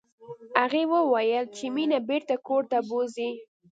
هغې 0.61 0.83
وویل 0.93 1.45
چې 1.55 1.65
مينه 1.75 1.97
بېرته 2.09 2.35
کور 2.47 2.63
ته 2.71 2.77
بوزئ 2.87 3.31